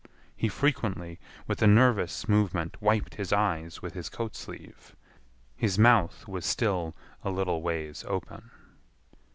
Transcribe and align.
He 0.35 0.47
frequently, 0.49 1.19
with 1.45 1.61
a 1.61 1.67
nervous 1.67 2.27
movement, 2.27 2.81
wiped 2.81 3.13
his 3.13 3.31
eyes 3.31 3.83
with 3.83 3.93
his 3.93 4.09
coat 4.09 4.35
sleeve. 4.35 4.95
His 5.55 5.77
mouth 5.77 6.27
was 6.27 6.43
still 6.43 6.95
a 7.23 7.29
little 7.29 7.61
ways 7.61 8.03
open. 8.07 8.49